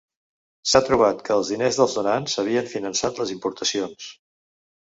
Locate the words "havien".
2.45-2.73